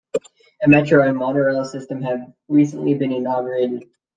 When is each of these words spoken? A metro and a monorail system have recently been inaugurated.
A 0.63 0.67
metro 0.67 1.01
and 1.05 1.11
a 1.11 1.13
monorail 1.13 1.63
system 1.63 2.01
have 2.01 2.33
recently 2.49 2.95
been 2.95 3.11
inaugurated. 3.11 3.87